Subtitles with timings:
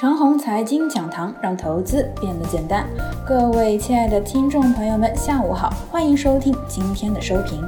[0.00, 2.88] 长虹财经讲堂，让投资变得简单。
[3.28, 7.62] 各位亲爱的听众朋友们，下午好，欢迎收听今天的收评。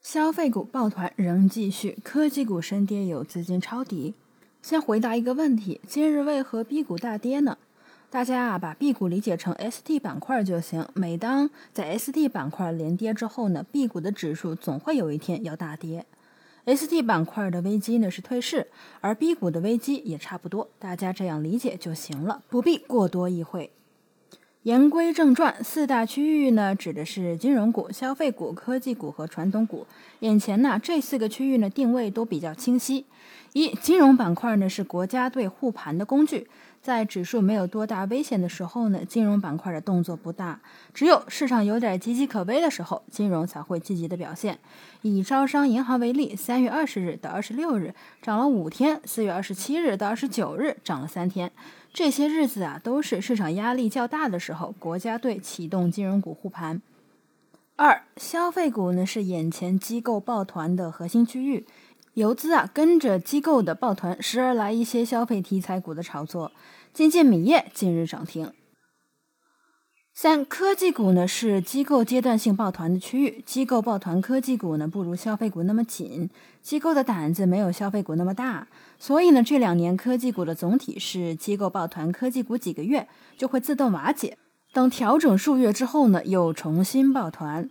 [0.00, 4.14] 消费股抱团仍继续，科技股深跌，有资金抄底。
[4.62, 7.58] 先回答一个问题：今日为何 B 股大跌呢？
[8.10, 10.86] 大家啊，把 B 股理解成 ST 板块就行。
[10.94, 16.06] 每当在 ST 板块连跌之后呢，B 股的指数总会有一天要大跌。
[16.64, 18.68] ST 板块的危机呢是退市，
[19.00, 23.72] 而 B 股的危机也差不多，大家这样理解就行了，不必过多意会。
[24.62, 29.84] 言归正传，四大区域呢指的是金融股、消费股、科技股和传统股。
[30.20, 33.04] 眼前呢这四个区域呢定位都比较清晰。
[33.54, 36.46] 一、金融板块呢是国家队护盘的工具。
[36.82, 40.60] 在指数没有多大危险的时候呢，金融板块的动作不大。
[40.92, 44.58] 只有市场有点岌岌可危的时候，金融才会积极的表现。
[45.02, 51.52] 以招商银行为例，三月二十日到二十六日涨了五天，四月二十七日到二十九日涨了三天。
[51.92, 56.82] 这些日子啊，都是市场压力较大的时候，国家队启动金融股护盘。
[57.76, 61.64] 二、消费股呢是眼前机构抱团的核心区域。
[62.14, 66.52] 游资啊，跟着机构的抱团，时而来一些消费题材股的炒作。
[66.92, 68.52] 金健米业近日涨停。
[70.12, 76.28] 三科技股呢是机构阶段性抱团的区域，机构抱团科技股呢不如消费股那么紧，
[76.60, 84.36] 机构的胆子没有消费股那么大，所以呢这两年科技股的总体是机构抱团科技股几个月就会自动瓦解，
[84.74, 87.70] 等调整数月之后呢又重新抱团。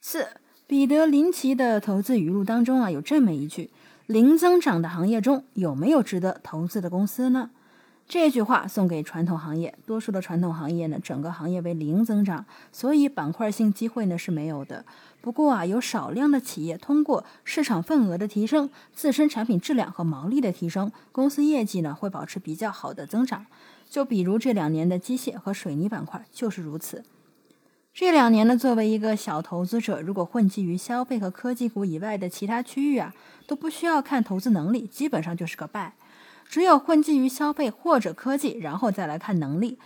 [0.00, 0.28] 四。
[0.68, 3.70] 彼得林奇的投资语录当中啊，有这么一句
[4.04, 7.48] ：“零增长的行业中有没有值得投资的公司呢？”
[8.06, 14.84] 这句话送给传统行业，多数的传统行业呢，整个行业为零增长，所以板块性机会呢是没有的。
[15.22, 23.46] 不过啊，有少量的企业通过市场份额的提升、自身产品质量和毛利的提升，公司业绩呢会保持比较好的增长。
[23.88, 27.02] 就比如这两年的机械和水泥板块就是如此。
[28.00, 33.12] 这两年呢，作为一个小投资者，如果混迹于消费和科技股以外的其他区域啊，
[33.44, 35.94] 都不需要看投资能力，基本上就是个败。
[36.48, 39.80] 只有混迹于消费或者科技，然后再来看能力，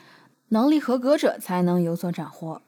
[0.50, 2.60] 能力合格者才能有所斩获。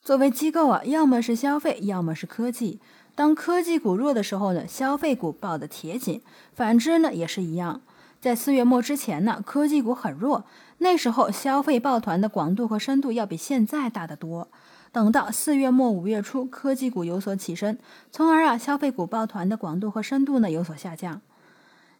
[0.00, 2.80] 作为机构啊，要么是消费，要么是科技。
[3.14, 6.20] 当科技股弱的时候呢，消费股抱得铁紧；
[6.54, 7.82] 反之呢，也是一样。
[8.20, 10.44] 在四月末之前呢，科技股很弱，
[10.78, 14.48] 那时候消费抱团的广度和深度要比现在大得多。
[14.90, 17.78] 等到四月末五月初，科技股有所起身，
[18.10, 21.20] 从而啊，消费股抱团的广度和深度呢有所下降。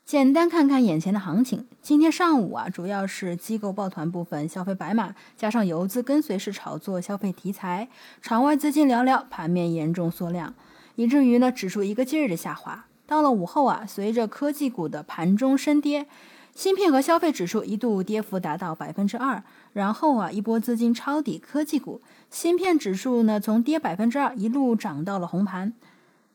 [0.05, 7.89] 简单看看眼前的行情，今天上午啊，主要是机构抱团部分消费白马，加上游资跟随式炒作消费题材，
[8.23, 10.55] 场外资金寥寥，盘面严重缩量，
[10.95, 12.87] 以至于呢指数一个劲儿的下滑。
[13.07, 16.07] 到了午后啊，随着科技股的盘中深跌，
[16.55, 22.01] 芯片和消费指数一度跌幅达到百分之二，然后啊，一波资金抄底科技股，
[22.31, 25.73] 芯片指数呢从跌百分之二一路涨到了红盘。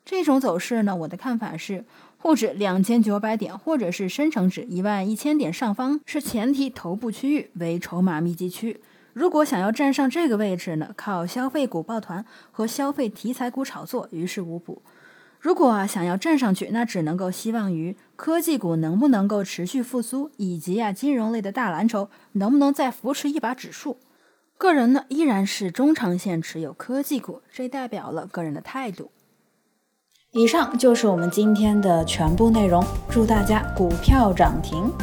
[0.05, 1.85] 这种走势呢，我的看法是，
[2.17, 8.81] 沪指两千九百点或者是深成指一万一千点上方是前提头部区域，为筹码密集区。
[9.13, 14.81] 如果想要站上这个位置呢，靠消费股抱团和消费题材股炒作于事无补。
[15.41, 23.97] 如果啊想要站上去，那只能够希望于科技股能不能够持续复苏，以及啊金融类的大蓝筹能不能再扶持一把指数。
[24.59, 29.09] 个人呢依然是中长线持有科技股，这代表了个人的态度。
[30.34, 34.94] 以上就是我们今天的全部内容，祝大家股票涨停。